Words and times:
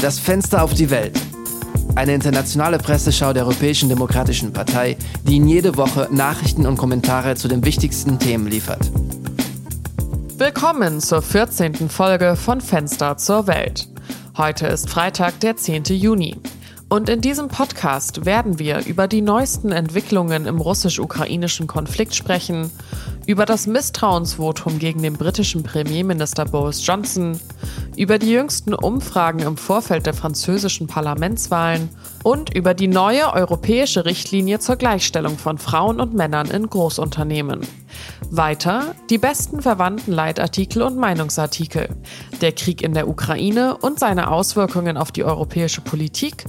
Das 0.00 0.20
Fenster 0.20 0.62
auf 0.62 0.74
die 0.74 0.90
Welt. 0.90 1.20
Eine 1.96 2.14
internationale 2.14 2.78
Presseschau 2.78 3.32
der 3.32 3.42
Europäischen 3.42 3.88
Demokratischen 3.88 4.52
Partei, 4.52 4.96
die 5.24 5.36
Ihnen 5.36 5.48
jede 5.48 5.76
Woche 5.76 6.08
Nachrichten 6.12 6.66
und 6.66 6.76
Kommentare 6.76 7.34
zu 7.34 7.48
den 7.48 7.64
wichtigsten 7.64 8.16
Themen 8.20 8.46
liefert. 8.46 8.92
Willkommen 10.36 11.00
zur 11.00 11.20
14. 11.20 11.88
Folge 11.88 12.36
von 12.36 12.60
Fenster 12.60 13.16
zur 13.16 13.48
Welt. 13.48 13.88
Heute 14.36 14.68
ist 14.68 14.88
Freitag, 14.88 15.40
der 15.40 15.56
10. 15.56 15.82
Juni. 15.86 16.36
Und 16.88 17.08
in 17.08 17.20
diesem 17.20 17.48
Podcast 17.48 18.24
werden 18.24 18.60
wir 18.60 18.86
über 18.86 19.08
die 19.08 19.20
neuesten 19.20 19.72
Entwicklungen 19.72 20.46
im 20.46 20.58
russisch-ukrainischen 20.58 21.66
Konflikt 21.66 22.14
sprechen, 22.14 22.70
über 23.28 23.44
das 23.44 23.66
Misstrauensvotum 23.66 24.78
gegen 24.78 25.02
den 25.02 25.12
britischen 25.12 25.62
Premierminister 25.62 26.46
Boris 26.46 26.84
Johnson, 26.86 27.38
über 27.94 28.18
die 28.18 28.30
jüngsten 28.30 28.72
Umfragen 28.72 29.40
im 29.40 29.58
Vorfeld 29.58 30.06
der 30.06 30.14
französischen 30.14 30.86
Parlamentswahlen 30.86 31.90
und 32.24 32.54
über 32.54 32.72
die 32.72 32.88
neue 32.88 33.34
europäische 33.34 34.06
Richtlinie 34.06 34.60
zur 34.60 34.76
Gleichstellung 34.76 35.36
von 35.36 35.58
Frauen 35.58 36.00
und 36.00 36.14
Männern 36.14 36.50
in 36.50 36.70
Großunternehmen. 36.70 37.60
Weiter 38.30 38.94
die 39.10 39.18
besten 39.18 39.60
verwandten 39.60 40.12
Leitartikel 40.12 40.80
und 40.80 40.96
Meinungsartikel, 40.96 41.90
der 42.40 42.52
Krieg 42.52 42.80
in 42.80 42.94
der 42.94 43.08
Ukraine 43.08 43.76
und 43.76 43.98
seine 43.98 44.30
Auswirkungen 44.30 44.96
auf 44.96 45.12
die 45.12 45.24
europäische 45.24 45.82
Politik 45.82 46.46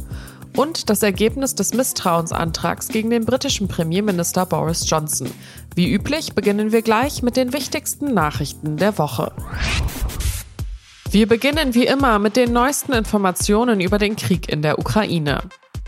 und 0.56 0.90
das 0.90 1.04
Ergebnis 1.04 1.56
des 1.56 1.74
Misstrauensantrags 1.74 2.88
gegen 2.88 3.10
den 3.10 3.26
britischen 3.26 3.68
Premierminister 3.68 4.46
Boris 4.46 4.90
Johnson. 4.90 5.30
Wie 5.76 5.92
üblich 5.92 6.34
beginnen 6.34 6.72
wir 6.72 6.82
gleich 6.82 7.24
mit 7.24 7.38
den 7.38 7.54
wichtigsten 7.54 8.14
Nachrichten 8.14 8.78
der 8.78 8.98
Woche. 8.98 9.32
Wir 11.12 11.28
beginnen 11.28 11.74
wie 11.74 11.86
immer 11.86 12.20
mit 12.20 12.36
den 12.36 12.54
neuesten 12.54 12.94
Informationen 12.94 13.80
über 13.80 13.98
den 13.98 14.16
Krieg 14.16 14.48
in 14.48 14.62
der 14.62 14.78
Ukraine. 14.78 15.42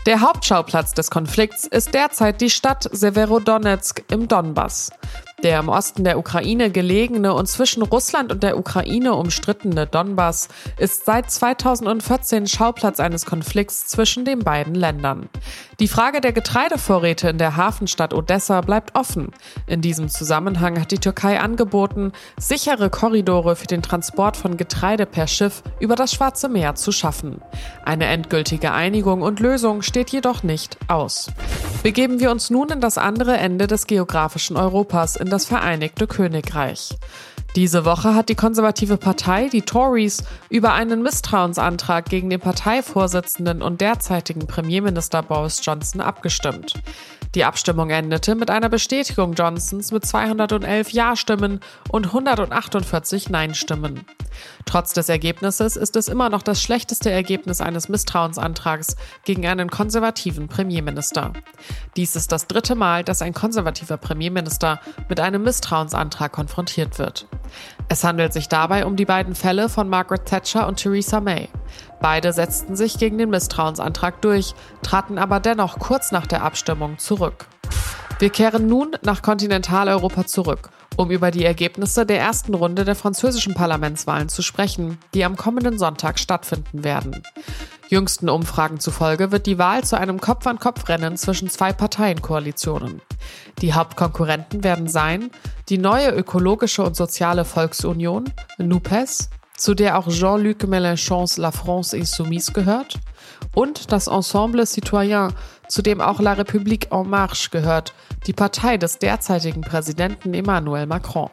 Der 0.04 0.20
Hauptschauplatz 0.20 0.94
des 0.94 1.10
Konflikts 1.10 1.64
ist 1.64 1.94
derzeit 1.94 2.40
die 2.40 2.50
Stadt 2.50 2.88
Severodonetsk 2.90 4.02
im 4.10 4.26
Donbass. 4.26 4.90
Der 5.42 5.58
im 5.58 5.68
Osten 5.68 6.04
der 6.04 6.18
Ukraine 6.18 6.70
gelegene 6.70 7.34
und 7.34 7.46
zwischen 7.46 7.82
Russland 7.82 8.30
und 8.30 8.44
der 8.44 8.56
Ukraine 8.56 9.14
umstrittene 9.14 9.88
Donbass 9.88 10.48
ist 10.78 11.04
seit 11.04 11.32
2014 11.32 12.46
Schauplatz 12.46 13.00
eines 13.00 13.26
Konflikts 13.26 13.88
zwischen 13.88 14.24
den 14.24 14.40
beiden 14.40 14.76
Ländern. 14.76 15.28
Die 15.80 15.88
Frage 15.88 16.20
der 16.20 16.32
Getreidevorräte 16.32 17.28
in 17.28 17.38
der 17.38 17.56
Hafenstadt 17.56 18.14
Odessa 18.14 18.60
bleibt 18.60 18.94
offen. 18.94 19.32
In 19.66 19.80
diesem 19.80 20.08
Zusammenhang 20.08 20.80
hat 20.80 20.92
die 20.92 20.98
Türkei 20.98 21.40
angeboten, 21.40 22.12
sichere 22.38 22.88
Korridore 22.88 23.56
für 23.56 23.66
den 23.66 23.82
Transport 23.82 24.36
von 24.36 24.56
Getreide 24.56 25.06
per 25.06 25.26
Schiff 25.26 25.64
über 25.80 25.96
das 25.96 26.12
Schwarze 26.12 26.48
Meer 26.48 26.76
zu 26.76 26.92
schaffen. 26.92 27.42
Eine 27.84 28.06
endgültige 28.06 28.70
Einigung 28.70 29.22
und 29.22 29.40
Lösung 29.40 29.82
steht 29.82 30.10
jedoch 30.10 30.44
nicht 30.44 30.78
aus. 30.86 31.32
Begeben 31.82 32.20
wir 32.20 32.30
uns 32.30 32.48
nun 32.48 32.68
in 32.68 32.80
das 32.80 32.96
andere 32.96 33.36
Ende 33.38 33.66
des 33.66 33.88
geografischen 33.88 34.56
Europas, 34.56 35.16
in 35.16 35.31
das 35.32 35.46
Vereinigte 35.46 36.06
Königreich. 36.06 36.90
Diese 37.56 37.84
Woche 37.84 38.14
hat 38.14 38.28
die 38.28 38.34
konservative 38.34 38.96
Partei, 38.96 39.48
die 39.48 39.62
Tories, 39.62 40.24
über 40.48 40.72
einen 40.72 41.02
Misstrauensantrag 41.02 42.06
gegen 42.06 42.30
den 42.30 42.40
Parteivorsitzenden 42.40 43.60
und 43.60 43.80
derzeitigen 43.80 44.46
Premierminister 44.46 45.22
Boris 45.22 45.60
Johnson 45.62 46.00
abgestimmt. 46.00 46.74
Die 47.34 47.44
Abstimmung 47.44 47.90
endete 47.90 48.34
mit 48.34 48.50
einer 48.50 48.68
Bestätigung 48.68 49.34
Johnsons 49.34 49.90
mit 49.90 50.04
211 50.04 50.90
Ja-Stimmen 50.90 51.60
und 51.90 52.06
148 52.06 53.30
Nein-Stimmen. 53.30 54.04
Trotz 54.64 54.92
des 54.92 55.08
Ergebnisses 55.08 55.76
ist 55.76 55.96
es 55.96 56.08
immer 56.08 56.28
noch 56.28 56.42
das 56.42 56.62
schlechteste 56.62 57.10
Ergebnis 57.10 57.60
eines 57.60 57.88
Misstrauensantrags 57.88 58.96
gegen 59.24 59.46
einen 59.46 59.70
konservativen 59.70 60.48
Premierminister. 60.48 61.32
Dies 61.96 62.16
ist 62.16 62.32
das 62.32 62.46
dritte 62.46 62.74
Mal, 62.74 63.04
dass 63.04 63.22
ein 63.22 63.34
konservativer 63.34 63.96
Premierminister 63.96 64.80
mit 65.08 65.20
einem 65.20 65.42
Misstrauensantrag 65.42 66.32
konfrontiert 66.32 66.98
wird. 66.98 67.26
Es 67.88 68.04
handelt 68.04 68.32
sich 68.32 68.48
dabei 68.48 68.86
um 68.86 68.96
die 68.96 69.04
beiden 69.04 69.34
Fälle 69.34 69.68
von 69.68 69.88
Margaret 69.88 70.24
Thatcher 70.24 70.66
und 70.66 70.76
Theresa 70.76 71.20
May. 71.20 71.48
Beide 72.00 72.32
setzten 72.32 72.76
sich 72.76 72.98
gegen 72.98 73.18
den 73.18 73.30
Misstrauensantrag 73.30 74.20
durch, 74.22 74.54
traten 74.82 75.18
aber 75.18 75.40
dennoch 75.40 75.78
kurz 75.78 76.12
nach 76.12 76.26
der 76.26 76.42
Abstimmung 76.42 76.98
zurück. 76.98 77.46
Wir 78.18 78.30
kehren 78.30 78.66
nun 78.68 78.96
nach 79.02 79.22
Kontinentaleuropa 79.22 80.26
zurück, 80.26 80.70
um 80.96 81.10
über 81.10 81.30
die 81.30 81.44
Ergebnisse 81.44 82.06
der 82.06 82.20
ersten 82.20 82.54
Runde 82.54 82.84
der 82.84 82.94
französischen 82.94 83.54
Parlamentswahlen 83.54 84.28
zu 84.28 84.42
sprechen, 84.42 84.98
die 85.14 85.24
am 85.24 85.36
kommenden 85.36 85.78
Sonntag 85.78 86.18
stattfinden 86.18 86.84
werden. 86.84 87.22
Jüngsten 87.88 88.28
Umfragen 88.30 88.80
zufolge 88.80 89.32
wird 89.32 89.46
die 89.46 89.58
Wahl 89.58 89.84
zu 89.84 89.98
einem 89.98 90.20
Kopf-an-Kopf-Rennen 90.20 91.16
zwischen 91.16 91.50
zwei 91.50 91.72
Parteienkoalitionen. 91.72 93.02
Die 93.60 93.74
Hauptkonkurrenten 93.74 94.64
werden 94.64 94.88
sein 94.88 95.30
die 95.68 95.78
neue 95.78 96.10
ökologische 96.10 96.82
und 96.82 96.96
soziale 96.96 97.44
Volksunion, 97.44 98.32
NUPES, 98.58 99.30
zu 99.56 99.74
der 99.74 99.98
auch 99.98 100.08
Jean-Luc 100.08 100.64
Mélenchons 100.64 101.38
La 101.38 101.50
France 101.50 101.96
Insoumise 101.96 102.52
gehört, 102.52 102.98
und 103.54 103.92
das 103.92 104.06
Ensemble 104.06 104.66
Citoyen, 104.66 105.32
zu 105.68 105.82
dem 105.82 106.00
auch 106.00 106.20
La 106.20 106.34
République 106.34 106.90
en 106.90 107.08
Marche 107.08 107.50
gehört, 107.50 107.94
die 108.26 108.32
Partei 108.32 108.76
des 108.76 108.98
derzeitigen 108.98 109.62
Präsidenten 109.62 110.34
Emmanuel 110.34 110.86
Macron. 110.86 111.30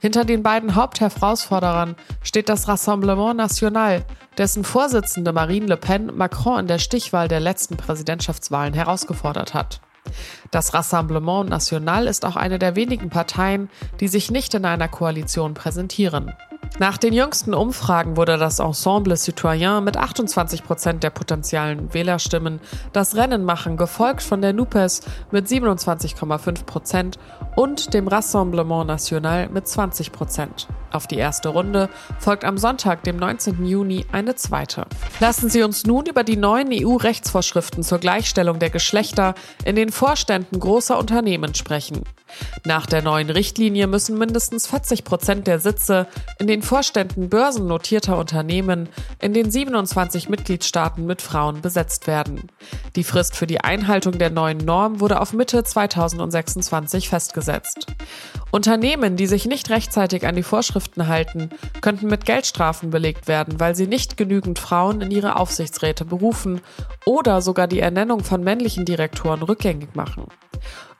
Hinter 0.00 0.24
den 0.24 0.42
beiden 0.42 0.74
Hauptherausforderern 0.74 1.96
steht 2.22 2.48
das 2.48 2.68
Rassemblement 2.68 3.36
National, 3.36 4.04
dessen 4.36 4.64
Vorsitzende 4.64 5.32
Marine 5.32 5.66
Le 5.66 5.76
Pen 5.76 6.14
Macron 6.16 6.60
in 6.60 6.66
der 6.66 6.78
Stichwahl 6.78 7.28
der 7.28 7.40
letzten 7.40 7.76
Präsidentschaftswahlen 7.76 8.74
herausgefordert 8.74 9.54
hat. 9.54 9.80
Das 10.50 10.74
Rassemblement 10.74 11.48
National 11.48 12.06
ist 12.06 12.24
auch 12.24 12.36
eine 12.36 12.58
der 12.58 12.76
wenigen 12.76 13.10
Parteien, 13.10 13.70
die 14.00 14.08
sich 14.08 14.30
nicht 14.30 14.54
in 14.54 14.64
einer 14.64 14.88
Koalition 14.88 15.54
präsentieren. 15.54 16.32
Nach 16.78 16.96
den 16.96 17.12
jüngsten 17.12 17.52
Umfragen 17.52 18.16
wurde 18.16 18.38
das 18.38 18.58
Ensemble 18.58 19.16
Citoyen 19.16 19.84
mit 19.84 19.98
28 19.98 20.64
Prozent 20.64 21.02
der 21.02 21.10
potenziellen 21.10 21.92
Wählerstimmen 21.92 22.60
das 22.92 23.14
Rennen 23.14 23.44
machen, 23.44 23.76
gefolgt 23.76 24.22
von 24.22 24.40
der 24.40 24.54
NUPES 24.54 25.02
mit 25.30 25.46
27,5 25.46 26.64
Prozent 26.64 27.18
und 27.56 27.92
dem 27.92 28.08
Rassemblement 28.08 28.86
National 28.86 29.48
mit 29.50 29.68
20 29.68 30.12
Prozent. 30.12 30.66
Auf 30.90 31.06
die 31.06 31.18
erste 31.18 31.50
Runde 31.50 31.88
folgt 32.18 32.44
am 32.44 32.56
Sonntag, 32.56 33.02
dem 33.04 33.16
19. 33.16 33.64
Juni, 33.66 34.06
eine 34.10 34.34
zweite. 34.34 34.86
Lassen 35.20 35.50
Sie 35.50 35.62
uns 35.62 35.84
nun 35.86 36.06
über 36.06 36.24
die 36.24 36.36
neuen 36.36 36.70
EU-Rechtsvorschriften 36.72 37.82
zur 37.82 37.98
Gleichstellung 37.98 38.58
der 38.58 38.70
Geschlechter 38.70 39.34
in 39.64 39.76
den 39.76 39.90
Vorständen 39.90 40.58
großer 40.58 40.98
Unternehmen 40.98 41.54
sprechen. 41.54 42.02
Nach 42.64 42.86
der 42.86 43.02
neuen 43.02 43.30
Richtlinie 43.30 43.86
müssen 43.86 44.18
mindestens 44.18 44.66
40 44.66 45.04
Prozent 45.04 45.46
der 45.46 45.58
Sitze 45.58 46.06
in 46.38 46.46
den 46.46 46.62
Vorständen 46.62 47.28
börsennotierter 47.28 48.18
Unternehmen 48.18 48.88
in 49.20 49.34
den 49.34 49.50
27 49.50 50.28
Mitgliedstaaten 50.28 51.06
mit 51.06 51.22
Frauen 51.22 51.60
besetzt 51.60 52.06
werden. 52.06 52.48
Die 52.96 53.04
Frist 53.04 53.36
für 53.36 53.46
die 53.46 53.60
Einhaltung 53.60 54.18
der 54.18 54.30
neuen 54.30 54.58
Norm 54.58 55.00
wurde 55.00 55.20
auf 55.20 55.32
Mitte 55.32 55.64
2026 55.64 57.08
festgesetzt. 57.08 57.86
Unternehmen, 58.50 59.16
die 59.16 59.26
sich 59.26 59.46
nicht 59.46 59.70
rechtzeitig 59.70 60.26
an 60.26 60.36
die 60.36 60.42
Vorschriften 60.42 61.08
halten, 61.08 61.48
könnten 61.80 62.08
mit 62.08 62.26
Geldstrafen 62.26 62.90
belegt 62.90 63.26
werden, 63.26 63.58
weil 63.58 63.74
sie 63.74 63.86
nicht 63.86 64.18
genügend 64.18 64.58
Frauen 64.58 65.00
in 65.00 65.10
ihre 65.10 65.36
Aufsichtsräte 65.36 66.04
berufen 66.04 66.60
oder 67.06 67.40
sogar 67.40 67.66
die 67.66 67.80
Ernennung 67.80 68.22
von 68.22 68.44
männlichen 68.44 68.84
Direktoren 68.84 69.42
rückgängig 69.42 69.94
machen. 69.94 70.26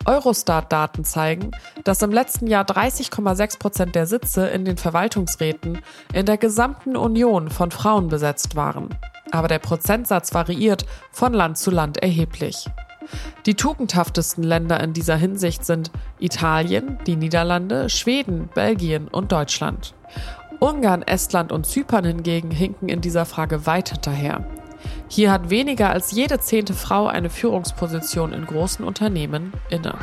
Eurostat-Daten 0.04 1.04
zeigen, 1.04 1.50
dass 1.84 2.02
im 2.02 2.12
letzten 2.12 2.46
Jahr 2.46 2.64
30,6 2.64 3.58
Prozent 3.58 3.94
der 3.94 4.06
Sitze 4.06 4.46
in 4.48 4.64
den 4.64 4.76
Verwaltungsräten 4.76 5.80
in 6.12 6.26
der 6.26 6.38
gesamten 6.38 6.96
Union 6.96 7.50
von 7.50 7.70
Frauen 7.70 8.08
besetzt 8.08 8.56
waren. 8.56 8.88
Aber 9.30 9.48
der 9.48 9.58
Prozentsatz 9.58 10.34
variiert 10.34 10.86
von 11.10 11.32
Land 11.32 11.58
zu 11.58 11.70
Land 11.70 11.98
erheblich. 12.02 12.68
Die 13.46 13.54
tugendhaftesten 13.54 14.44
Länder 14.44 14.80
in 14.80 14.92
dieser 14.92 15.16
Hinsicht 15.16 15.64
sind 15.64 15.90
Italien, 16.18 16.98
die 17.06 17.16
Niederlande, 17.16 17.88
Schweden, 17.88 18.48
Belgien 18.54 19.08
und 19.08 19.32
Deutschland. 19.32 19.94
Ungarn, 20.60 21.02
Estland 21.02 21.50
und 21.50 21.66
Zypern 21.66 22.04
hingegen 22.04 22.50
hinken 22.50 22.88
in 22.88 23.00
dieser 23.00 23.24
Frage 23.26 23.66
weit 23.66 23.90
hinterher. 23.90 24.46
Hier 25.08 25.30
hat 25.30 25.50
weniger 25.50 25.90
als 25.90 26.12
jede 26.12 26.38
zehnte 26.40 26.74
Frau 26.74 27.06
eine 27.06 27.30
Führungsposition 27.30 28.32
in 28.32 28.46
großen 28.46 28.84
Unternehmen 28.84 29.52
inne. 29.70 29.94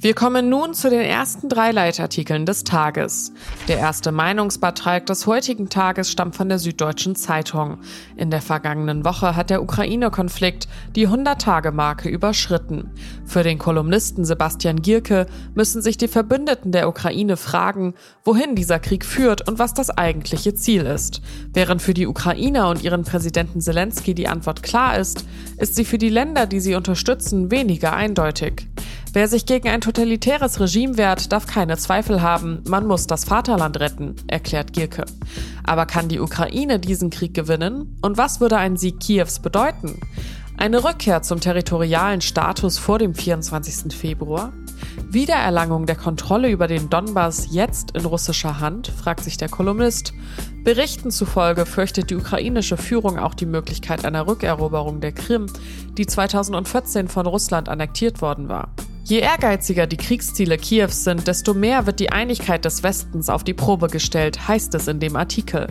Wir 0.00 0.14
kommen 0.14 0.48
nun 0.48 0.74
zu 0.74 0.90
den 0.90 1.00
ersten 1.00 1.48
drei 1.48 1.72
Leitartikeln 1.72 2.46
des 2.46 2.62
Tages. 2.62 3.32
Der 3.66 3.78
erste 3.78 4.12
Meinungsbeitrag 4.12 5.06
des 5.06 5.26
heutigen 5.26 5.70
Tages 5.70 6.08
stammt 6.08 6.36
von 6.36 6.48
der 6.48 6.60
Süddeutschen 6.60 7.16
Zeitung. 7.16 7.78
In 8.14 8.30
der 8.30 8.40
vergangenen 8.40 9.04
Woche 9.04 9.34
hat 9.34 9.50
der 9.50 9.60
Ukraine-Konflikt 9.60 10.68
die 10.94 11.08
100-Tage-Marke 11.08 12.08
überschritten. 12.08 12.90
Für 13.24 13.42
den 13.42 13.58
Kolumnisten 13.58 14.24
Sebastian 14.24 14.82
Gierke 14.82 15.26
müssen 15.56 15.82
sich 15.82 15.96
die 15.96 16.06
Verbündeten 16.06 16.70
der 16.70 16.88
Ukraine 16.88 17.36
fragen, 17.36 17.94
wohin 18.22 18.54
dieser 18.54 18.78
Krieg 18.78 19.04
führt 19.04 19.48
und 19.48 19.58
was 19.58 19.74
das 19.74 19.90
eigentliche 19.90 20.54
Ziel 20.54 20.86
ist. 20.86 21.22
Während 21.52 21.82
für 21.82 21.94
die 21.94 22.06
Ukrainer 22.06 22.68
und 22.68 22.84
ihren 22.84 23.02
Präsidenten 23.02 23.60
Zelensky 23.60 24.14
die 24.14 24.28
Antwort 24.28 24.62
klar 24.62 24.96
ist, 24.96 25.24
ist 25.56 25.74
sie 25.74 25.84
für 25.84 25.98
die 25.98 26.08
Länder, 26.08 26.46
die 26.46 26.60
sie 26.60 26.76
unterstützen, 26.76 27.50
weniger 27.50 27.94
eindeutig. 27.94 28.68
Wer 29.18 29.26
sich 29.26 29.46
gegen 29.46 29.68
ein 29.68 29.80
totalitäres 29.80 30.60
Regime 30.60 30.96
wehrt, 30.96 31.32
darf 31.32 31.48
keine 31.48 31.76
Zweifel 31.76 32.22
haben, 32.22 32.62
man 32.68 32.86
muss 32.86 33.08
das 33.08 33.24
Vaterland 33.24 33.80
retten, 33.80 34.14
erklärt 34.28 34.72
Gierke. 34.72 35.06
Aber 35.64 35.86
kann 35.86 36.08
die 36.08 36.20
Ukraine 36.20 36.78
diesen 36.78 37.10
Krieg 37.10 37.34
gewinnen? 37.34 37.98
Und 38.00 38.16
was 38.16 38.40
würde 38.40 38.58
ein 38.58 38.76
Sieg 38.76 39.00
Kiews 39.00 39.40
bedeuten? 39.40 39.98
Eine 40.56 40.84
Rückkehr 40.84 41.22
zum 41.22 41.40
territorialen 41.40 42.20
Status 42.20 42.78
vor 42.78 43.00
dem 43.00 43.12
24. 43.12 43.92
Februar? 43.92 44.52
Wiedererlangung 45.10 45.86
der 45.86 45.96
Kontrolle 45.96 46.48
über 46.48 46.68
den 46.68 46.88
Donbass 46.88 47.48
jetzt 47.50 47.96
in 47.96 48.04
russischer 48.04 48.60
Hand, 48.60 48.86
fragt 48.86 49.24
sich 49.24 49.36
der 49.36 49.48
Kolumnist. 49.48 50.12
Berichten 50.62 51.10
zufolge 51.10 51.66
fürchtet 51.66 52.10
die 52.10 52.16
ukrainische 52.16 52.76
Führung 52.76 53.18
auch 53.18 53.34
die 53.34 53.46
Möglichkeit 53.46 54.04
einer 54.04 54.28
Rückeroberung 54.28 55.00
der 55.00 55.10
Krim, 55.10 55.46
die 55.96 56.06
2014 56.06 57.08
von 57.08 57.26
Russland 57.26 57.68
annektiert 57.68 58.22
worden 58.22 58.48
war. 58.48 58.68
Je 59.08 59.20
ehrgeiziger 59.20 59.86
die 59.86 59.96
Kriegsziele 59.96 60.58
Kiews 60.58 61.02
sind, 61.02 61.26
desto 61.26 61.54
mehr 61.54 61.86
wird 61.86 61.98
die 61.98 62.12
Einigkeit 62.12 62.66
des 62.66 62.82
Westens 62.82 63.30
auf 63.30 63.42
die 63.42 63.54
Probe 63.54 63.86
gestellt, 63.86 64.46
heißt 64.46 64.74
es 64.74 64.86
in 64.86 65.00
dem 65.00 65.16
Artikel. 65.16 65.68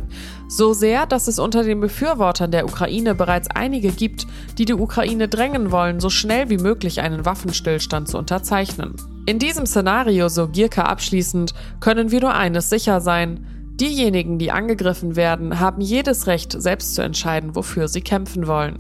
So 0.48 0.74
sehr, 0.74 1.06
dass 1.06 1.28
es 1.28 1.38
unter 1.38 1.64
den 1.64 1.80
Befürwortern 1.80 2.50
der 2.50 2.66
Ukraine 2.66 3.14
bereits 3.14 3.48
einige 3.52 3.92
gibt, 3.92 4.26
die 4.58 4.66
die 4.66 4.74
Ukraine 4.74 5.28
drängen 5.28 5.72
wollen, 5.72 6.00
so 6.00 6.10
schnell 6.10 6.50
wie 6.50 6.58
möglich 6.58 7.02
einen 7.02 7.26
Waffenstillstand 7.26 8.08
zu 8.08 8.18
unterzeichnen. 8.18 8.96
In 9.28 9.38
diesem 9.38 9.68
Szenario, 9.68 10.30
so 10.30 10.48
Gierke 10.48 10.88
abschließend, 10.88 11.54
können 11.80 12.10
wir 12.10 12.22
nur 12.22 12.34
eines 12.34 12.72
sicher 12.72 13.02
sein. 13.02 13.46
Diejenigen, 13.80 14.40
die 14.40 14.50
angegriffen 14.50 15.16
werden, 15.16 15.60
haben 15.60 15.82
jedes 15.82 16.26
Recht, 16.26 16.60
selbst 16.60 16.96
zu 16.96 17.04
entscheiden, 17.04 17.56
wofür 17.56 17.88
sie 17.88 18.02
kämpfen 18.02 18.48
wollen. 18.48 18.78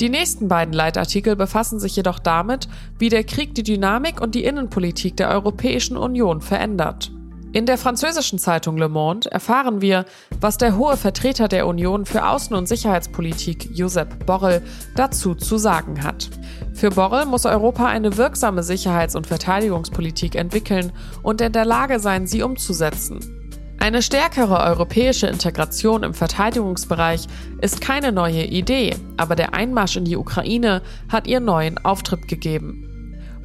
Die 0.00 0.10
nächsten 0.10 0.46
beiden 0.46 0.74
Leitartikel 0.74 1.34
befassen 1.34 1.80
sich 1.80 1.96
jedoch 1.96 2.20
damit, 2.20 2.68
wie 3.00 3.08
der 3.08 3.24
Krieg 3.24 3.56
die 3.56 3.64
Dynamik 3.64 4.20
und 4.20 4.36
die 4.36 4.44
Innenpolitik 4.44 5.16
der 5.16 5.28
Europäischen 5.28 5.96
Union 5.96 6.40
verändert. 6.40 7.10
In 7.52 7.66
der 7.66 7.78
französischen 7.78 8.38
Zeitung 8.38 8.76
Le 8.76 8.88
Monde 8.88 9.32
erfahren 9.32 9.80
wir, 9.80 10.04
was 10.40 10.58
der 10.58 10.76
hohe 10.76 10.96
Vertreter 10.96 11.48
der 11.48 11.66
Union 11.66 12.06
für 12.06 12.22
Außen- 12.22 12.54
und 12.54 12.68
Sicherheitspolitik, 12.68 13.70
Josep 13.72 14.24
Borrell, 14.24 14.62
dazu 14.94 15.34
zu 15.34 15.56
sagen 15.56 16.04
hat. 16.04 16.28
Für 16.74 16.90
Borrell 16.90 17.26
muss 17.26 17.46
Europa 17.46 17.86
eine 17.86 18.16
wirksame 18.16 18.62
Sicherheits- 18.62 19.16
und 19.16 19.26
Verteidigungspolitik 19.26 20.36
entwickeln 20.36 20.92
und 21.22 21.40
in 21.40 21.52
der 21.52 21.64
Lage 21.64 21.98
sein, 21.98 22.28
sie 22.28 22.42
umzusetzen. 22.42 23.37
Eine 23.80 24.02
stärkere 24.02 24.60
europäische 24.60 25.28
Integration 25.28 26.02
im 26.02 26.12
Verteidigungsbereich 26.12 27.26
ist 27.60 27.80
keine 27.80 28.10
neue 28.10 28.44
Idee, 28.44 28.96
aber 29.16 29.36
der 29.36 29.54
Einmarsch 29.54 29.96
in 29.96 30.04
die 30.04 30.16
Ukraine 30.16 30.82
hat 31.08 31.28
ihr 31.28 31.38
neuen 31.38 31.78
Auftritt 31.78 32.26
gegeben. 32.26 32.84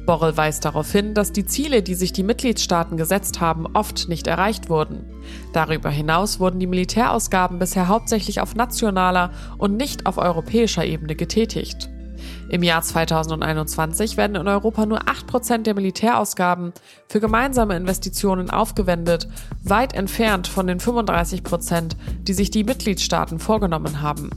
Borrell 0.06 0.36
weist 0.36 0.64
darauf 0.64 0.90
hin, 0.90 1.14
dass 1.14 1.32
die 1.32 1.46
Ziele, 1.46 1.82
die 1.82 1.94
sich 1.94 2.12
die 2.12 2.24
Mitgliedstaaten 2.24 2.96
gesetzt 2.96 3.40
haben, 3.40 3.66
oft 3.74 4.08
nicht 4.08 4.26
erreicht 4.26 4.68
wurden. 4.68 5.06
Darüber 5.52 5.88
hinaus 5.88 6.40
wurden 6.40 6.60
die 6.60 6.66
Militärausgaben 6.66 7.58
bisher 7.58 7.88
hauptsächlich 7.88 8.40
auf 8.40 8.54
nationaler 8.54 9.30
und 9.56 9.76
nicht 9.76 10.04
auf 10.04 10.18
europäischer 10.18 10.84
Ebene 10.84 11.14
getätigt. 11.14 11.93
Im 12.48 12.62
Jahr 12.62 12.82
2021 12.82 14.16
werden 14.16 14.36
in 14.36 14.48
Europa 14.48 14.86
nur 14.86 15.00
8% 15.02 15.62
der 15.62 15.74
Militärausgaben 15.74 16.72
für 17.08 17.20
gemeinsame 17.20 17.76
Investitionen 17.76 18.50
aufgewendet, 18.50 19.28
weit 19.62 19.94
entfernt 19.94 20.46
von 20.46 20.66
den 20.66 20.78
35%, 20.78 21.92
die 22.22 22.32
sich 22.32 22.50
die 22.50 22.64
Mitgliedstaaten 22.64 23.38
vorgenommen 23.38 24.02
haben. 24.02 24.30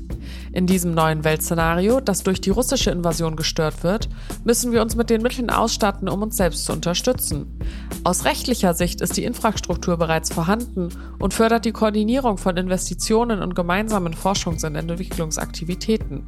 In 0.52 0.68
diesem 0.68 0.94
neuen 0.94 1.24
Weltszenario, 1.24 2.00
das 2.00 2.24
durch 2.24 2.42
die 2.42 2.50
russische 2.50 2.92
Invasion 2.92 3.36
gestört 3.36 3.84
wird, 3.84 4.10
müssen 4.44 4.72
wir 4.72 4.82
uns 4.82 4.96
mit 4.96 5.10
den 5.10 5.22
Mitteln 5.22 5.50
ausstatten, 5.50 6.10
um 6.10 6.22
uns 6.22 6.38
selbst 6.38 6.66
zu 6.66 6.74
unterstützen. 6.74 7.60
Aus 8.04 8.26
rechtlicher 8.26 8.74
Sicht 8.74 9.02
ist 9.02 9.18
die 9.18 9.26
Infrastruktur 9.26 9.98
bereits 9.98 10.32
vorhanden 10.32 10.90
und 11.20 11.34
fördert 11.34 11.66
die 11.66 11.72
Koordinierung 11.72 12.38
von 12.38 12.58
Investitionen 12.58 13.42
und 13.42 13.56
gemeinsamen 13.56 14.14
Forschungs- 14.14 14.66
und 14.66 14.76
Entwicklungsaktivitäten. 14.76 16.24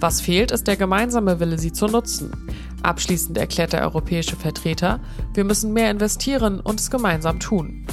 Was 0.00 0.20
fehlt, 0.20 0.50
ist 0.50 0.66
der 0.66 0.76
gemeinsame 0.76 1.40
Wille, 1.40 1.58
sie 1.58 1.72
zu 1.72 1.86
nutzen. 1.86 2.32
Abschließend 2.82 3.38
erklärt 3.38 3.72
der 3.72 3.82
europäische 3.82 4.36
Vertreter, 4.36 5.00
wir 5.32 5.44
müssen 5.44 5.72
mehr 5.72 5.90
investieren 5.90 6.60
und 6.60 6.80
es 6.80 6.90
gemeinsam 6.90 7.40
tun. 7.40 7.86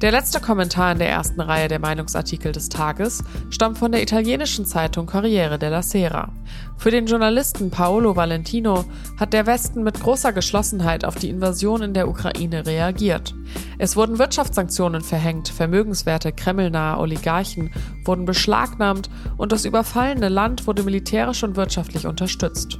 Der 0.00 0.12
letzte 0.12 0.40
Kommentar 0.40 0.92
in 0.92 0.98
der 0.98 1.10
ersten 1.10 1.42
Reihe 1.42 1.68
der 1.68 1.78
Meinungsartikel 1.78 2.52
des 2.52 2.70
Tages 2.70 3.22
stammt 3.50 3.76
von 3.76 3.92
der 3.92 4.02
italienischen 4.02 4.64
Zeitung 4.64 5.04
Corriere 5.04 5.58
della 5.58 5.82
Sera. 5.82 6.32
Für 6.78 6.90
den 6.90 7.04
Journalisten 7.04 7.70
Paolo 7.70 8.16
Valentino 8.16 8.86
hat 9.18 9.34
der 9.34 9.44
Westen 9.44 9.82
mit 9.82 10.00
großer 10.00 10.32
Geschlossenheit 10.32 11.04
auf 11.04 11.16
die 11.16 11.28
Invasion 11.28 11.82
in 11.82 11.92
der 11.92 12.08
Ukraine 12.08 12.64
reagiert. 12.64 13.34
Es 13.76 13.94
wurden 13.94 14.18
Wirtschaftssanktionen 14.18 15.02
verhängt, 15.02 15.50
vermögenswerte 15.50 16.32
kremlnahe 16.32 16.98
Oligarchen 16.98 17.70
wurden 18.06 18.24
beschlagnahmt 18.24 19.10
und 19.36 19.52
das 19.52 19.66
überfallene 19.66 20.30
Land 20.30 20.66
wurde 20.66 20.82
militärisch 20.82 21.42
und 21.42 21.56
wirtschaftlich 21.56 22.06
unterstützt. 22.06 22.78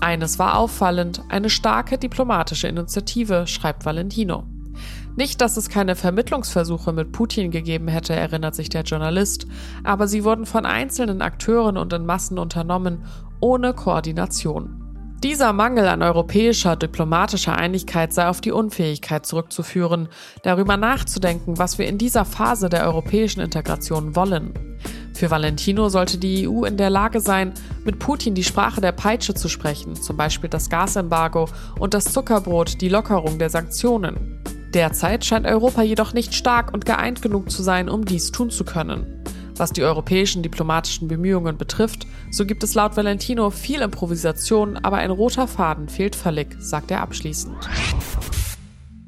Eines 0.00 0.38
war 0.38 0.56
auffallend, 0.56 1.20
eine 1.28 1.50
starke 1.50 1.98
diplomatische 1.98 2.68
Initiative, 2.68 3.46
schreibt 3.46 3.84
Valentino. 3.84 4.44
Nicht, 5.18 5.40
dass 5.40 5.56
es 5.56 5.68
keine 5.68 5.96
Vermittlungsversuche 5.96 6.92
mit 6.92 7.10
Putin 7.10 7.50
gegeben 7.50 7.88
hätte, 7.88 8.14
erinnert 8.14 8.54
sich 8.54 8.68
der 8.68 8.82
Journalist, 8.82 9.48
aber 9.82 10.06
sie 10.06 10.22
wurden 10.22 10.46
von 10.46 10.64
einzelnen 10.64 11.22
Akteuren 11.22 11.76
und 11.76 11.92
in 11.92 12.06
Massen 12.06 12.38
unternommen, 12.38 13.04
ohne 13.40 13.74
Koordination. 13.74 14.80
Dieser 15.24 15.52
Mangel 15.52 15.88
an 15.88 16.04
europäischer 16.04 16.76
diplomatischer 16.76 17.56
Einigkeit 17.56 18.12
sei 18.12 18.28
auf 18.28 18.40
die 18.40 18.52
Unfähigkeit 18.52 19.26
zurückzuführen, 19.26 20.08
darüber 20.44 20.76
nachzudenken, 20.76 21.58
was 21.58 21.78
wir 21.78 21.88
in 21.88 21.98
dieser 21.98 22.24
Phase 22.24 22.68
der 22.68 22.86
europäischen 22.86 23.40
Integration 23.40 24.14
wollen. 24.14 24.54
Für 25.14 25.32
Valentino 25.32 25.88
sollte 25.88 26.18
die 26.18 26.48
EU 26.48 26.62
in 26.62 26.76
der 26.76 26.90
Lage 26.90 27.18
sein, 27.18 27.54
mit 27.84 27.98
Putin 27.98 28.36
die 28.36 28.44
Sprache 28.44 28.80
der 28.80 28.92
Peitsche 28.92 29.34
zu 29.34 29.48
sprechen, 29.48 29.96
zum 29.96 30.16
Beispiel 30.16 30.48
das 30.48 30.70
Gasembargo 30.70 31.48
und 31.80 31.92
das 31.92 32.04
Zuckerbrot, 32.04 32.80
die 32.80 32.88
Lockerung 32.88 33.40
der 33.40 33.50
Sanktionen. 33.50 34.38
Derzeit 34.74 35.24
scheint 35.24 35.46
Europa 35.46 35.82
jedoch 35.82 36.12
nicht 36.12 36.34
stark 36.34 36.74
und 36.74 36.84
geeint 36.84 37.22
genug 37.22 37.50
zu 37.50 37.62
sein, 37.62 37.88
um 37.88 38.04
dies 38.04 38.32
tun 38.32 38.50
zu 38.50 38.64
können. 38.64 39.06
Was 39.56 39.72
die 39.72 39.82
europäischen 39.82 40.42
diplomatischen 40.42 41.08
Bemühungen 41.08 41.56
betrifft, 41.56 42.06
so 42.30 42.46
gibt 42.46 42.62
es 42.62 42.74
laut 42.74 42.96
Valentino 42.96 43.50
viel 43.50 43.80
Improvisation, 43.80 44.76
aber 44.76 44.98
ein 44.98 45.10
roter 45.10 45.48
Faden 45.48 45.88
fehlt 45.88 46.14
völlig, 46.14 46.54
sagt 46.60 46.90
er 46.90 47.00
abschließend. 47.00 47.56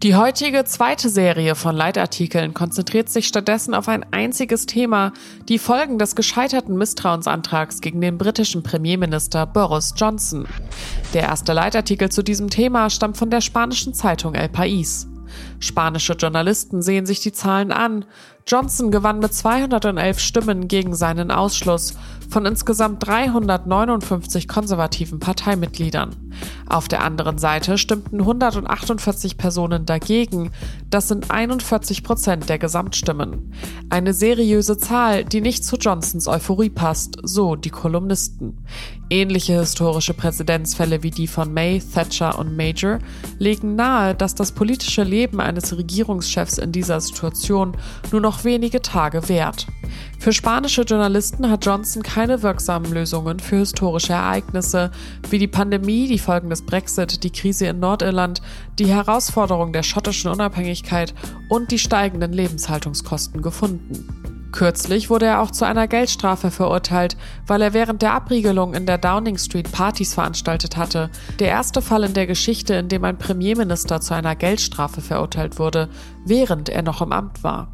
Die 0.02 0.16
heutige 0.16 0.64
zweite 0.64 1.10
Serie 1.10 1.54
von 1.54 1.76
Leitartikeln 1.76 2.54
konzentriert 2.54 3.10
sich 3.10 3.26
stattdessen 3.26 3.74
auf 3.74 3.86
ein 3.86 4.06
einziges 4.12 4.64
Thema, 4.64 5.12
die 5.46 5.58
Folgen 5.58 5.98
des 5.98 6.16
gescheiterten 6.16 6.74
Misstrauensantrags 6.78 7.82
gegen 7.82 8.00
den 8.00 8.16
britischen 8.16 8.62
Premierminister 8.62 9.44
Boris 9.44 9.92
Johnson. 9.94 10.48
Der 11.12 11.24
erste 11.24 11.52
Leitartikel 11.52 12.08
zu 12.08 12.22
diesem 12.22 12.48
Thema 12.48 12.88
stammt 12.88 13.18
von 13.18 13.28
der 13.28 13.42
spanischen 13.42 13.92
Zeitung 13.92 14.34
El 14.34 14.48
País. 14.48 15.06
Spanische 15.58 16.14
Journalisten 16.14 16.82
sehen 16.82 17.06
sich 17.06 17.20
die 17.20 17.32
Zahlen 17.32 17.72
an. 17.72 18.04
Johnson 18.46 18.90
gewann 18.90 19.20
mit 19.20 19.32
211 19.32 20.18
Stimmen 20.18 20.68
gegen 20.68 20.94
seinen 20.94 21.30
Ausschluss 21.30 21.94
von 22.30 22.46
insgesamt 22.46 23.06
359 23.06 24.48
konservativen 24.48 25.18
Parteimitgliedern. 25.18 26.16
Auf 26.68 26.86
der 26.86 27.02
anderen 27.02 27.38
Seite 27.38 27.76
stimmten 27.76 28.20
148 28.20 29.36
Personen 29.36 29.84
dagegen. 29.84 30.52
Das 30.88 31.08
sind 31.08 31.30
41 31.30 32.04
Prozent 32.04 32.48
der 32.48 32.58
Gesamtstimmen. 32.58 33.52
Eine 33.90 34.14
seriöse 34.14 34.78
Zahl, 34.78 35.24
die 35.24 35.40
nicht 35.40 35.64
zu 35.64 35.76
Johnsons 35.76 36.28
Euphorie 36.28 36.70
passt, 36.70 37.16
so 37.22 37.56
die 37.56 37.70
Kolumnisten. 37.70 38.58
Ähnliche 39.10 39.58
historische 39.58 40.14
Präzedenzfälle 40.14 41.02
wie 41.02 41.10
die 41.10 41.26
von 41.26 41.52
May, 41.52 41.80
Thatcher 41.80 42.38
und 42.38 42.56
Major 42.56 43.00
legen 43.38 43.74
nahe, 43.74 44.14
dass 44.14 44.36
das 44.36 44.52
politische 44.52 45.02
Leben 45.02 45.40
eines 45.40 45.76
Regierungschefs 45.76 46.58
in 46.58 46.70
dieser 46.70 47.00
Situation 47.00 47.76
nur 48.12 48.20
noch 48.20 48.44
wenige 48.44 48.80
Tage 48.82 49.28
währt. 49.28 49.66
Für 50.20 50.32
spanische 50.32 50.82
Journalisten 50.82 51.50
hat 51.50 51.66
Johnson 51.66 52.02
keine 52.02 52.19
wirksamen 52.28 52.92
Lösungen 52.92 53.40
für 53.40 53.56
historische 53.56 54.12
Ereignisse 54.12 54.90
wie 55.30 55.38
die 55.38 55.48
Pandemie, 55.48 56.06
die 56.06 56.18
Folgen 56.18 56.50
des 56.50 56.64
Brexit, 56.64 57.24
die 57.24 57.30
Krise 57.30 57.66
in 57.66 57.80
Nordirland, 57.80 58.42
die 58.78 58.86
Herausforderung 58.86 59.72
der 59.72 59.82
schottischen 59.82 60.30
Unabhängigkeit 60.30 61.14
und 61.48 61.70
die 61.70 61.78
steigenden 61.78 62.32
Lebenshaltungskosten 62.32 63.42
gefunden. 63.42 64.30
Kürzlich 64.52 65.10
wurde 65.10 65.26
er 65.26 65.40
auch 65.40 65.50
zu 65.50 65.64
einer 65.64 65.86
Geldstrafe 65.86 66.50
verurteilt, 66.50 67.16
weil 67.46 67.62
er 67.62 67.72
während 67.72 68.02
der 68.02 68.14
Abriegelung 68.14 68.74
in 68.74 68.84
der 68.84 68.98
Downing 68.98 69.38
Street 69.38 69.70
Partys 69.70 70.14
veranstaltet 70.14 70.76
hatte. 70.76 71.10
Der 71.38 71.48
erste 71.48 71.82
Fall 71.82 72.04
in 72.04 72.14
der 72.14 72.26
Geschichte, 72.26 72.74
in 72.74 72.88
dem 72.88 73.04
ein 73.04 73.18
Premierminister 73.18 74.00
zu 74.00 74.14
einer 74.14 74.34
Geldstrafe 74.34 75.00
verurteilt 75.00 75.58
wurde, 75.58 75.88
während 76.24 76.68
er 76.68 76.82
noch 76.82 77.00
im 77.00 77.12
Amt 77.12 77.44
war. 77.44 77.72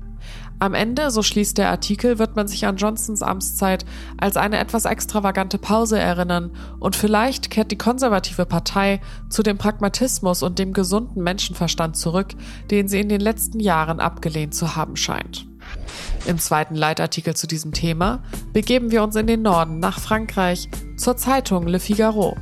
Am 0.58 0.72
Ende, 0.72 1.10
so 1.10 1.22
schließt 1.22 1.58
der 1.58 1.70
Artikel, 1.70 2.18
wird 2.18 2.34
man 2.34 2.48
sich 2.48 2.66
an 2.66 2.76
Johnsons 2.76 3.22
Amtszeit 3.22 3.84
als 4.16 4.36
eine 4.36 4.58
etwas 4.58 4.86
extravagante 4.86 5.58
Pause 5.58 5.98
erinnern 5.98 6.50
und 6.80 6.96
vielleicht 6.96 7.50
kehrt 7.50 7.70
die 7.70 7.78
konservative 7.78 8.46
Partei 8.46 9.00
zu 9.28 9.42
dem 9.42 9.58
Pragmatismus 9.58 10.42
und 10.42 10.58
dem 10.58 10.72
gesunden 10.72 11.22
Menschenverstand 11.22 11.96
zurück, 11.96 12.28
den 12.70 12.88
sie 12.88 13.00
in 13.00 13.10
den 13.10 13.20
letzten 13.20 13.60
Jahren 13.60 14.00
abgelehnt 14.00 14.54
zu 14.54 14.76
haben 14.76 14.96
scheint. 14.96 15.46
Im 16.26 16.38
zweiten 16.38 16.74
Leitartikel 16.74 17.36
zu 17.36 17.46
diesem 17.46 17.72
Thema 17.72 18.22
begeben 18.52 18.90
wir 18.90 19.02
uns 19.02 19.16
in 19.16 19.26
den 19.26 19.42
Norden 19.42 19.78
nach 19.78 20.00
Frankreich 20.00 20.68
zur 20.96 21.16
Zeitung 21.16 21.66
Le 21.66 21.80
Figaro. 21.80 22.36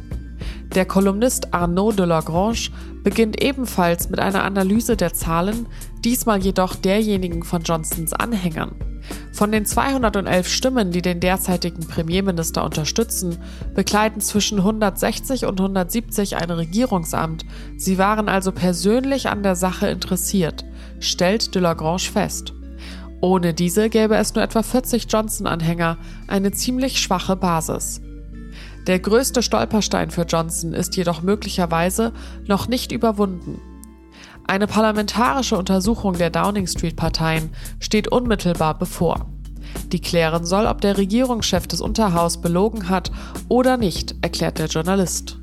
Der 0.74 0.86
Kolumnist 0.86 1.54
Arnaud 1.54 2.00
de 2.00 2.04
Lagrange 2.04 2.70
beginnt 3.04 3.40
ebenfalls 3.40 4.10
mit 4.10 4.18
einer 4.18 4.42
Analyse 4.42 4.96
der 4.96 5.14
Zahlen, 5.14 5.68
diesmal 6.04 6.42
jedoch 6.42 6.74
derjenigen 6.74 7.44
von 7.44 7.62
Johnsons 7.62 8.12
Anhängern. 8.12 8.74
Von 9.32 9.52
den 9.52 9.66
211 9.66 10.48
Stimmen, 10.48 10.90
die 10.90 11.00
den 11.00 11.20
derzeitigen 11.20 11.86
Premierminister 11.86 12.64
unterstützen, 12.64 13.38
bekleiden 13.74 14.20
zwischen 14.20 14.58
160 14.58 15.46
und 15.46 15.60
170 15.60 16.38
ein 16.38 16.50
Regierungsamt. 16.50 17.44
Sie 17.76 17.96
waren 17.98 18.28
also 18.28 18.50
persönlich 18.50 19.28
an 19.28 19.44
der 19.44 19.54
Sache 19.54 19.86
interessiert, 19.86 20.64
stellt 20.98 21.54
de 21.54 21.62
Lagrange 21.62 22.10
fest. 22.12 22.52
Ohne 23.20 23.54
diese 23.54 23.90
gäbe 23.90 24.16
es 24.16 24.34
nur 24.34 24.42
etwa 24.42 24.64
40 24.64 25.06
Johnson-Anhänger, 25.08 25.98
eine 26.26 26.50
ziemlich 26.50 27.00
schwache 27.00 27.36
Basis. 27.36 28.00
Der 28.86 28.98
größte 28.98 29.42
Stolperstein 29.42 30.10
für 30.10 30.22
Johnson 30.22 30.74
ist 30.74 30.96
jedoch 30.96 31.22
möglicherweise 31.22 32.12
noch 32.46 32.68
nicht 32.68 32.92
überwunden. 32.92 33.60
Eine 34.46 34.66
parlamentarische 34.66 35.56
Untersuchung 35.56 36.18
der 36.18 36.28
Downing 36.28 36.66
Street-Parteien 36.66 37.50
steht 37.80 38.08
unmittelbar 38.08 38.78
bevor. 38.78 39.26
Die 39.90 40.00
klären 40.00 40.44
soll, 40.44 40.66
ob 40.66 40.82
der 40.82 40.98
Regierungschef 40.98 41.66
des 41.66 41.80
Unterhaus 41.80 42.40
belogen 42.40 42.90
hat 42.90 43.10
oder 43.48 43.78
nicht, 43.78 44.14
erklärt 44.20 44.58
der 44.58 44.66
Journalist. 44.66 45.38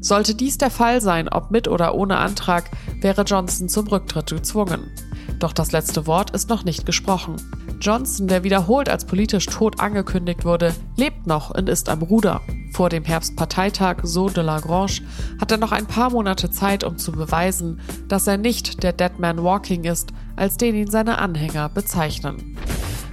Sollte 0.00 0.34
dies 0.34 0.56
der 0.56 0.70
Fall 0.70 1.02
sein, 1.02 1.28
ob 1.28 1.50
mit 1.50 1.68
oder 1.68 1.94
ohne 1.94 2.16
Antrag, 2.16 2.70
wäre 3.00 3.22
Johnson 3.22 3.68
zum 3.68 3.88
Rücktritt 3.88 4.30
gezwungen. 4.30 4.90
Doch 5.38 5.52
das 5.52 5.72
letzte 5.72 6.06
Wort 6.06 6.30
ist 6.30 6.48
noch 6.48 6.64
nicht 6.64 6.86
gesprochen. 6.86 7.36
Johnson, 7.80 8.26
der 8.26 8.42
wiederholt 8.42 8.88
als 8.88 9.04
politisch 9.04 9.46
tot 9.46 9.80
angekündigt 9.80 10.44
wurde, 10.44 10.74
lebt 10.96 11.26
noch 11.26 11.50
und 11.50 11.68
ist 11.68 11.88
am 11.88 12.02
Ruder. 12.02 12.40
Vor 12.76 12.90
dem 12.90 13.04
Herbstparteitag, 13.04 14.00
so 14.02 14.28
de 14.28 14.44
Lagrange, 14.44 15.00
hat 15.40 15.50
er 15.50 15.56
noch 15.56 15.72
ein 15.72 15.86
paar 15.86 16.10
Monate 16.10 16.50
Zeit, 16.50 16.84
um 16.84 16.98
zu 16.98 17.10
beweisen, 17.10 17.80
dass 18.06 18.26
er 18.26 18.36
nicht 18.36 18.82
der 18.82 18.92
Dead 18.92 19.18
Man 19.18 19.42
Walking 19.42 19.84
ist, 19.84 20.10
als 20.36 20.58
den 20.58 20.74
ihn 20.74 20.90
seine 20.90 21.16
Anhänger 21.16 21.70
bezeichnen. 21.70 22.58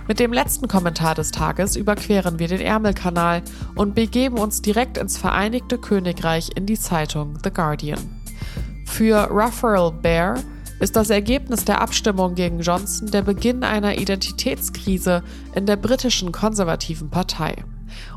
Mit 0.05 0.19
dem 0.19 0.33
letzten 0.33 0.67
Kommentar 0.67 1.15
des 1.15 1.31
Tages 1.31 1.77
überqueren 1.77 2.39
wir 2.39 2.49
den 2.49 2.59
Ärmelkanal 2.59 3.41
und 3.75 3.95
begeben 3.95 4.37
uns 4.37 4.61
direkt 4.61 4.97
ins 4.97 5.17
Vereinigte 5.17 5.77
Königreich 5.77 6.49
in 6.57 6.65
die 6.65 6.77
Zeitung 6.77 7.37
The 7.41 7.49
Guardian. 7.49 8.01
Für 8.85 9.29
Raphael 9.31 9.93
Bear 9.93 10.41
ist 10.81 10.97
das 10.97 11.09
Ergebnis 11.09 11.63
der 11.63 11.79
Abstimmung 11.79 12.35
gegen 12.35 12.59
Johnson 12.59 13.11
der 13.11 13.21
Beginn 13.21 13.63
einer 13.63 13.97
Identitätskrise 13.97 15.23
in 15.55 15.65
der 15.65 15.77
britischen 15.77 16.33
konservativen 16.33 17.09
Partei. 17.09 17.63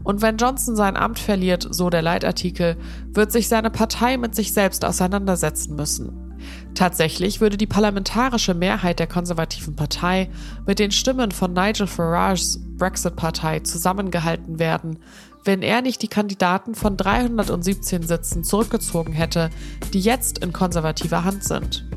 Und 0.03 0.23
wenn 0.23 0.37
Johnson 0.37 0.77
sein 0.77 0.97
Amt 0.97 1.19
verliert, 1.19 1.67
so 1.71 1.91
der 1.91 2.03
Leitartikel, 2.03 2.77
wird 3.13 3.33
sich 3.33 3.49
seine 3.49 3.71
Partei 3.71 4.17
mit 4.17 4.35
sich 4.35 4.53
selbst 4.53 4.85
auseinandersetzen 4.85 5.75
müssen. 5.75 6.27
Tatsächlich 6.75 7.41
würde 7.41 7.57
die 7.57 7.67
parlamentarische 7.67 8.55
Mehrheit 8.55 8.99
der 8.99 9.07
konservativen 9.07 9.77
Partei 9.77 10.31
mit 10.67 10.79
den 10.79 10.91
Stimmen 10.91 11.31
von 11.31 11.53
Nigel 11.53 11.87
Farages 11.87 12.61
Brexit-Partei 12.77 13.61
zusammengehalten 13.61 14.59
werden, 14.59 14.99
wenn 15.45 15.63
er 15.63 15.81
nicht 15.81 16.03
die 16.03 16.09
Kandidaten 16.09 16.75
von 16.75 16.97
317 16.97 18.03
Sitzen 18.03 18.45
zurückgezogen 18.45 19.13
hätte, 19.13 19.51
die 19.95 20.01
jetzt 20.01 20.39
in 20.39 20.53
konservativer 20.53 21.25
Hand 21.25 21.45
sind. 21.45 21.89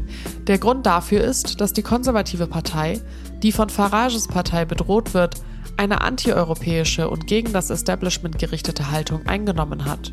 Der 0.48 0.60
Grund 0.60 0.86
dafür 0.86 1.22
ist, 1.22 1.60
dass 1.60 1.74
die 1.74 1.84
konservative 1.84 2.48
Partei, 2.48 3.02
die 3.44 3.52
von 3.52 3.70
Farages 3.70 4.28
Partei 4.28 4.66
bedroht 4.66 5.14
wird, 5.14 5.36
eine 5.80 6.02
antieuropäische 6.02 7.10
und 7.10 7.26
gegen 7.26 7.54
das 7.54 7.70
Establishment 7.70 8.38
gerichtete 8.38 8.92
Haltung 8.92 9.26
eingenommen 9.28 9.86
hat. 9.86 10.12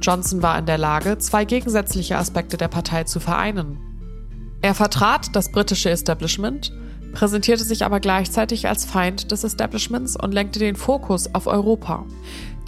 Johnson 0.00 0.42
war 0.42 0.56
in 0.56 0.66
der 0.66 0.78
Lage, 0.78 1.18
zwei 1.18 1.44
gegensätzliche 1.44 2.16
Aspekte 2.16 2.56
der 2.56 2.68
Partei 2.68 3.02
zu 3.02 3.18
vereinen. 3.18 3.78
Er 4.62 4.74
vertrat 4.74 5.34
das 5.34 5.50
britische 5.50 5.90
Establishment, 5.90 6.72
präsentierte 7.12 7.64
sich 7.64 7.84
aber 7.84 7.98
gleichzeitig 7.98 8.68
als 8.68 8.84
Feind 8.84 9.32
des 9.32 9.42
Establishments 9.42 10.16
und 10.16 10.32
lenkte 10.32 10.60
den 10.60 10.76
Fokus 10.76 11.34
auf 11.34 11.48
Europa. 11.48 12.06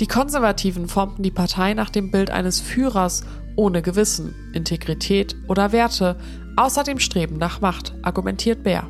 Die 0.01 0.09
Konservativen 0.09 0.89
formten 0.89 1.23
die 1.23 1.31
Partei 1.31 1.73
nach 1.75 1.91
dem 1.91 2.11
Bild 2.11 2.31
eines 2.31 2.61
Führers 2.61 3.23
ohne 3.55 3.81
Gewissen, 3.81 4.35
Integrität 4.53 5.37
oder 5.47 5.71
Werte, 5.71 6.17
außer 6.57 6.83
dem 6.83 6.99
Streben 6.99 7.39
nach 7.39 7.61
Macht, 7.61 7.95
argumentiert 8.03 8.65
Bär. 8.65 8.89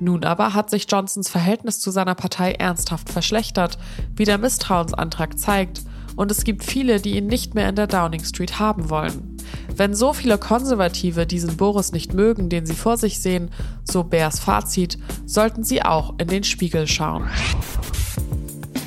Nun 0.00 0.24
aber 0.24 0.54
hat 0.54 0.70
sich 0.70 0.86
Johnsons 0.88 1.28
Verhältnis 1.28 1.80
zu 1.80 1.90
seiner 1.90 2.14
Partei 2.14 2.52
ernsthaft 2.52 3.10
verschlechtert, 3.10 3.78
wie 4.16 4.24
der 4.24 4.38
Misstrauensantrag 4.38 5.38
zeigt, 5.38 5.82
und 6.16 6.30
es 6.30 6.44
gibt 6.44 6.62
viele, 6.62 7.00
die 7.00 7.16
ihn 7.16 7.26
nicht 7.26 7.54
mehr 7.54 7.68
in 7.68 7.74
der 7.74 7.86
Downing 7.86 8.24
Street 8.24 8.58
haben 8.58 8.88
wollen. 8.88 9.36
Wenn 9.74 9.94
so 9.94 10.12
viele 10.12 10.38
Konservative 10.38 11.26
diesen 11.26 11.56
Boris 11.56 11.92
nicht 11.92 12.14
mögen, 12.14 12.48
den 12.48 12.66
sie 12.66 12.74
vor 12.74 12.96
sich 12.96 13.20
sehen, 13.20 13.50
so 13.82 14.04
Bärs 14.04 14.38
Fazit, 14.38 14.98
sollten 15.26 15.64
sie 15.64 15.82
auch 15.82 16.14
in 16.18 16.28
den 16.28 16.44
Spiegel 16.44 16.86
schauen. 16.86 17.28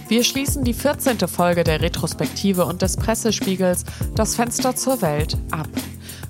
Wir 0.07 0.23
schließen 0.23 0.63
die 0.63 0.73
14. 0.73 1.19
Folge 1.27 1.65
der 1.65 1.81
Retrospektive 1.81 2.65
und 2.65 2.81
des 2.81 2.95
Pressespiegels 2.95 3.83
Das 4.15 4.35
Fenster 4.35 4.73
zur 4.75 5.01
Welt 5.01 5.37
ab. 5.51 5.67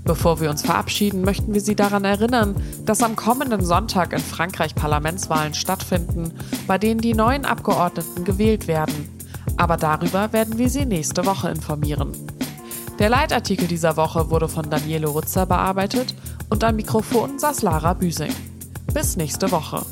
Bevor 0.08 0.40
wir 0.40 0.50
uns 0.50 0.62
verabschieden, 0.62 1.22
möchten 1.24 1.54
wir 1.54 1.60
Sie 1.60 1.76
daran 1.76 2.06
erinnern, 2.06 2.56
dass 2.86 3.04
am 3.04 3.18
kommenden 3.18 3.66
Sonntag 3.66 4.14
in 4.14 4.20
Frankreich 4.20 4.74
Parlamentswahlen 4.74 5.54
stattfinden, 5.54 6.32
bei 6.66 6.78
denen 6.78 7.02
die 7.02 7.14
neuen 7.14 7.44
Abgeordneten 7.44 8.24
gewählt 8.24 8.70
werden. 8.70 9.10
Aber 9.58 9.76
darüber 9.76 10.32
werden 10.32 10.58
wir 10.58 10.70
Sie 10.70 10.86
nächste 10.86 11.26
Woche 11.26 11.50
informieren. 11.50 12.14
Der 13.00 13.10
Leitartikel 13.10 13.68
dieser 13.68 13.98
Woche 13.98 14.30
wurde 14.30 14.48
von 14.48 14.70
Daniele 14.70 15.08
Rutzer 15.08 15.46
bearbeitet 15.46 16.16
und 16.50 16.64
am 16.64 16.78
Mikrofon 16.78 17.38
saß 17.38 17.62
Lara 17.64 17.94
Büsing. 17.94 18.34
Bis 18.94 19.18
nächste 19.18 19.52
Woche. 19.52 19.86